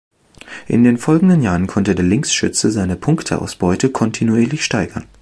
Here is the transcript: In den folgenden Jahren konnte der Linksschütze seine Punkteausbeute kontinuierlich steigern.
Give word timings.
In 0.67 0.83
den 0.83 0.97
folgenden 0.97 1.43
Jahren 1.43 1.67
konnte 1.67 1.93
der 1.93 2.03
Linksschütze 2.03 2.71
seine 2.71 2.95
Punkteausbeute 2.95 3.91
kontinuierlich 3.91 4.65
steigern. 4.65 5.05